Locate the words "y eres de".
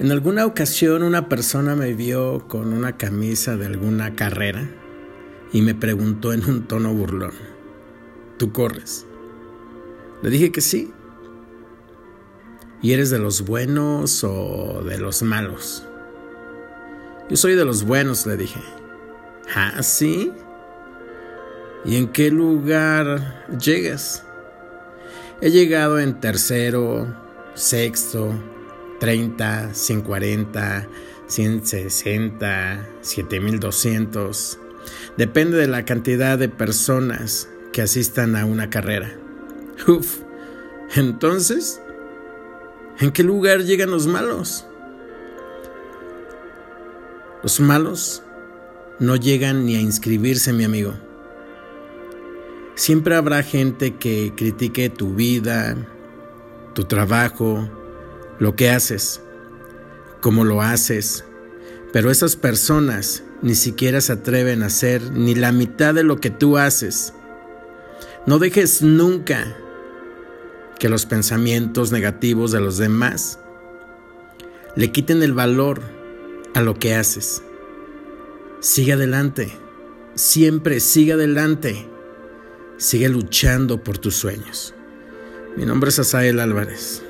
12.80-13.18